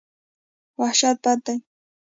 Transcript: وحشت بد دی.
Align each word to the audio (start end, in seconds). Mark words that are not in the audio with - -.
وحشت 0.79 1.17
بد 1.23 1.39
دی. 1.45 1.57